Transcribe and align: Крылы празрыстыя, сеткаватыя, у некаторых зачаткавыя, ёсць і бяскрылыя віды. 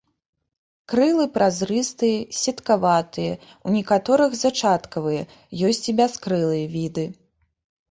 Крылы 0.93 1.25
празрыстыя, 1.35 2.17
сеткаватыя, 2.39 3.33
у 3.67 3.75
некаторых 3.77 4.31
зачаткавыя, 4.43 5.23
ёсць 5.71 5.85
і 5.93 5.97
бяскрылыя 6.03 6.65
віды. 6.75 7.09